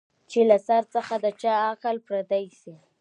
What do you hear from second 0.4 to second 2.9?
له سر څخه د چا عقل پردی سي